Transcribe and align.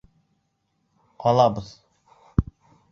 Ҡалабыҙ! 1.25 1.71